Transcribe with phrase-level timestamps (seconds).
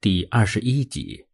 [0.00, 1.26] 第二十一集，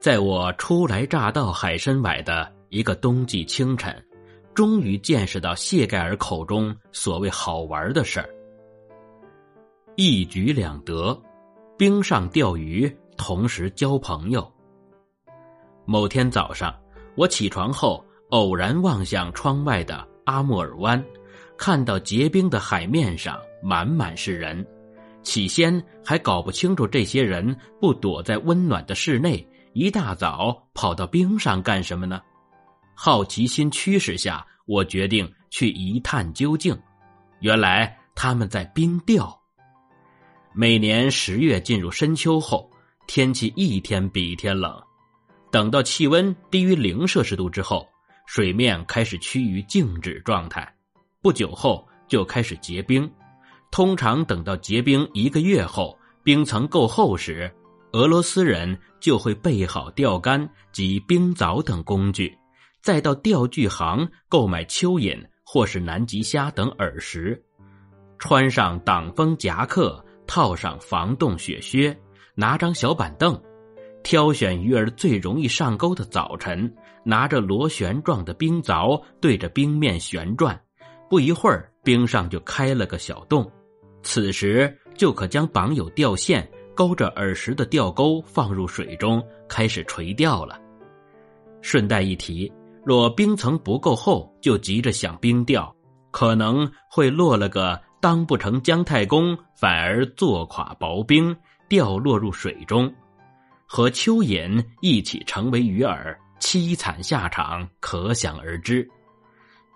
[0.00, 4.04] 在我初来乍到海参崴的一个冬季清晨，
[4.52, 8.28] 终于见识到谢盖尔口中所谓好玩的事儿。
[9.94, 11.16] 一举两得，
[11.78, 14.52] 冰上钓鱼，同时交朋友。
[15.84, 16.76] 某天早上，
[17.14, 21.00] 我起床后偶然望向窗外的阿穆尔湾，
[21.56, 24.66] 看到结冰的海面上满满是人。
[25.26, 32.22] 起先还搞不清楚这些人不躲在温暖的室内，一大早跑到冰上干什么呢？
[32.94, 36.78] 好奇心驱使下，我决定去一探究竟。
[37.40, 39.36] 原来他们在冰钓。
[40.54, 42.70] 每年十月进入深秋后，
[43.08, 44.80] 天气一天比一天冷，
[45.50, 47.84] 等到气温低于零摄氏度之后，
[48.26, 50.72] 水面开始趋于静止状态，
[51.20, 53.10] 不久后就开始结冰。
[53.70, 57.52] 通常等到结冰一个月后，冰层够厚时，
[57.92, 62.36] 俄罗斯人就会备好钓竿及冰凿等工具，
[62.82, 67.40] 再到钓具行购买蚯蚓或是南极虾等饵食，
[68.18, 71.96] 穿上挡风夹克，套上防冻雪靴，
[72.34, 73.40] 拿张小板凳，
[74.02, 80.58] 挑选鱼儿最容易上钩的早晨，拿着螺旋状的冰凿对着冰面旋转，
[81.08, 83.50] 不一会儿，冰上就开了个小洞。
[84.02, 90.60] 此时就可将绑有钓线、勾着饵食的钓钩放入水中，开始垂钓了。
[91.62, 92.52] 顺带一提，
[92.84, 95.74] 若冰层不够厚就急着想冰钓，
[96.10, 101.36] 可能会落了个当不成姜太公，反而坐垮薄冰，
[101.68, 102.92] 掉落入水中，
[103.66, 108.88] 和蚯蚓一起成为鱼饵，凄惨下场可想而知。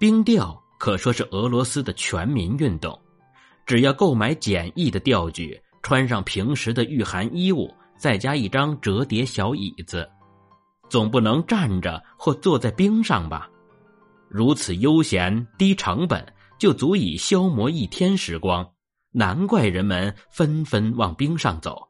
[0.00, 2.98] 冰钓可说是俄罗斯的全民运动。
[3.64, 10.08] 只要购买简易的钓具，穿上平时的御寒衣物，再加一张折叠小椅子，
[10.88, 13.48] 总不能站着或坐在冰上吧？
[14.28, 16.24] 如此悠闲低成本，
[16.58, 18.68] 就足以消磨一天时光。
[19.12, 21.80] 难怪人们纷纷往冰上走，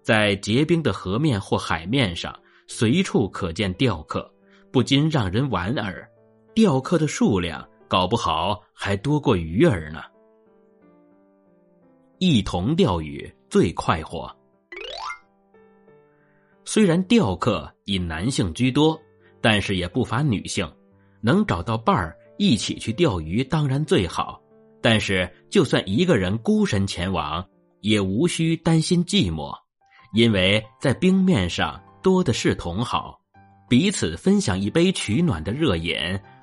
[0.00, 2.38] 在结冰的河面或海面上，
[2.68, 4.32] 随处可见钓客，
[4.70, 6.08] 不禁让人莞尔。
[6.54, 10.02] 钓客的数量，搞不好还多过鱼儿呢。
[12.18, 14.34] 一同钓鱼最快活。
[16.64, 19.00] 虽然钓客以男性居多，
[19.40, 20.70] 但是也不乏女性。
[21.22, 24.40] 能找到伴儿一起去钓鱼当然最好，
[24.80, 27.44] 但是就算一个人孤身前往，
[27.80, 29.52] 也无需担心寂寞，
[30.12, 33.18] 因为在冰面上多的是同好，
[33.68, 35.96] 彼此分享一杯取暖的热饮，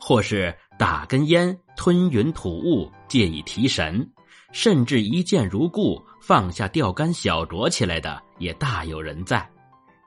[0.00, 4.08] 或是打根烟，吞云吐雾，借以提神。
[4.52, 9.46] 甚至一见如故，放下钓竿小酌起来的也大有人在。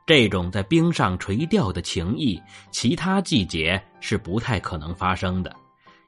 [0.07, 5.55] 这种在冰上垂钓的情谊，其他季节是不太可能发生的，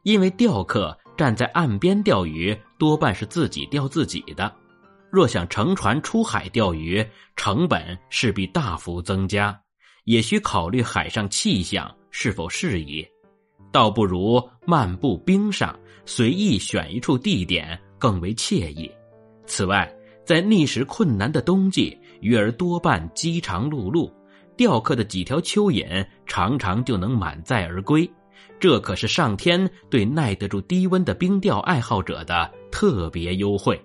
[0.01, 4.51] 因为钓客站在岸边钓鱼，多半是自己钓自己的。
[5.11, 9.57] 若想乘船出海钓鱼，成本势必大幅增加，
[10.05, 13.07] 也需考虑海上气象是否适宜，
[13.73, 17.77] 倒不如漫步冰上，随意选一处地点。
[17.99, 18.91] 更为惬意。
[19.45, 19.89] 此外，
[20.25, 24.11] 在觅食困难的冬季，鱼儿多半饥肠辘辘，
[24.57, 28.09] 钓客的几条蚯蚓常常就能满载而归。
[28.59, 33.81] 这可是上天对耐得住低温的冰钓爱好者的特别优惠。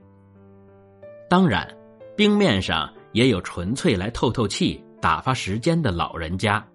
[1.30, 1.72] 当然，
[2.16, 6.66] 冰面上也有纯粹来透透气、打发时间的老人家，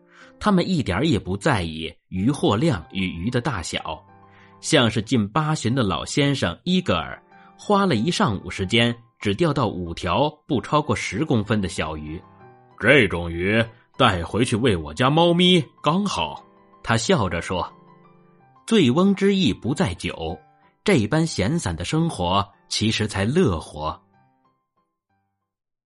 [0.44, 4.04] 他们一点也不在意鱼货量与鱼的大小，
[4.60, 7.18] 像是近八旬的老先生伊格尔。
[7.58, 12.22] 花了一上午时间，只钓到五条不超过十公分的小鱼。
[12.78, 13.64] 这种鱼
[13.98, 16.46] 带回去喂我家猫咪刚好。
[16.84, 17.66] 他笑着说
[18.68, 20.38] ：“醉翁之意不在酒，
[20.84, 23.98] 这般闲散的生活其实才乐活。”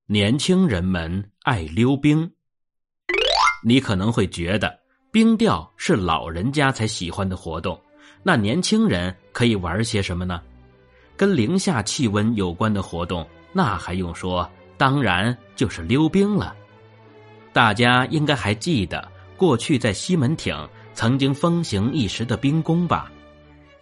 [0.09, 2.31] 年轻人们爱溜冰。
[3.63, 4.77] 你可能会觉得
[5.11, 7.79] 冰钓是老人家才喜欢的活动，
[8.23, 10.41] 那年轻人可以玩些什么呢？
[11.15, 14.47] 跟零下气温有关的活动，那还用说？
[14.77, 16.55] 当然就是溜冰了。
[17.51, 23.11] 大家应该还记得过去在西门町曾经风行一时的冰宫吧？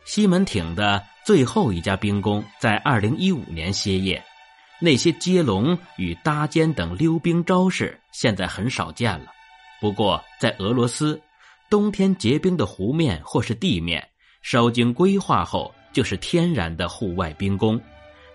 [0.06, 4.24] 西门町的最后一家冰宫在二零一五年歇业，
[4.80, 9.26] 那些接龙与搭肩等溜冰招式现在很少见了。
[9.86, 11.22] 不过在俄罗斯，
[11.70, 14.04] 冬天结冰的湖面或是地面，
[14.42, 15.72] 稍经规划后。
[15.94, 17.80] 就是天然的户外冰宫，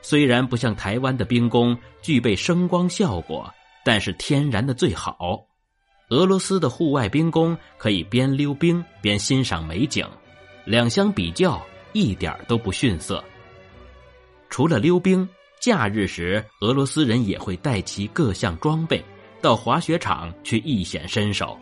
[0.00, 3.52] 虽然不像台湾的冰宫具备声光效果，
[3.84, 5.44] 但是天然的最好。
[6.10, 10.06] 俄罗斯的户外冰宫可以边溜冰边欣赏美景，
[10.64, 11.60] 两相比较
[11.92, 13.22] 一点都不逊色。
[14.48, 15.28] 除了溜冰，
[15.60, 19.04] 假日时俄罗斯人也会带齐各项装备
[19.40, 21.58] 到滑雪场去一显身手。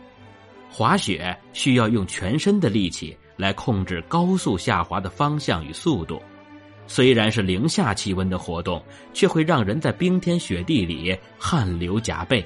[0.69, 6.21] 滑雪需要用全身的力气来控制高速下滑的方向与速度，
[6.85, 8.83] 虽然是零下气温的活动，
[9.13, 12.45] 却会让人在冰天雪地里汗流浃背。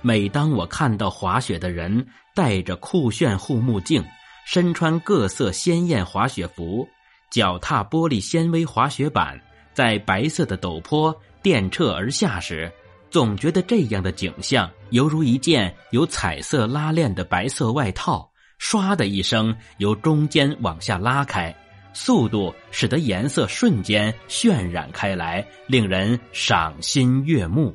[0.00, 4.02] 每当我看到滑雪的人戴着酷炫护目镜，
[4.46, 6.88] 身穿各色鲜艳滑雪服，
[7.30, 9.38] 脚踏玻璃纤维滑雪板，
[9.74, 12.70] 在白色的陡坡电掣而下时，
[13.10, 18.30] 总觉得这样的景象犹如一件有彩色拉链的白色外套，
[18.60, 21.54] 唰的一声由中间往下拉开，
[21.92, 27.74] 速度使得颜色瞬间渲染开来，令人赏心悦目。